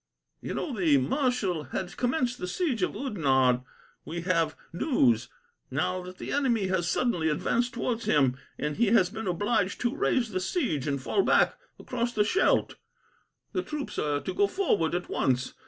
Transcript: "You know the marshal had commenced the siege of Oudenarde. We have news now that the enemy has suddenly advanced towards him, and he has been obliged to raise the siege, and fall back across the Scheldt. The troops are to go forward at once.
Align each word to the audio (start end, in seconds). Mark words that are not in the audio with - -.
"You 0.41 0.55
know 0.55 0.75
the 0.75 0.97
marshal 0.97 1.65
had 1.65 1.95
commenced 1.95 2.39
the 2.39 2.47
siege 2.47 2.81
of 2.81 2.95
Oudenarde. 2.95 3.61
We 4.03 4.21
have 4.21 4.57
news 4.73 5.29
now 5.69 6.01
that 6.01 6.17
the 6.17 6.31
enemy 6.31 6.69
has 6.69 6.87
suddenly 6.87 7.29
advanced 7.29 7.75
towards 7.75 8.05
him, 8.05 8.35
and 8.57 8.77
he 8.77 8.87
has 8.87 9.11
been 9.11 9.27
obliged 9.27 9.79
to 9.81 9.95
raise 9.95 10.31
the 10.31 10.39
siege, 10.39 10.87
and 10.87 10.99
fall 10.99 11.21
back 11.21 11.53
across 11.77 12.13
the 12.13 12.23
Scheldt. 12.25 12.77
The 13.53 13.61
troops 13.61 13.99
are 13.99 14.19
to 14.19 14.33
go 14.33 14.47
forward 14.47 14.95
at 14.95 15.07
once. 15.07 15.53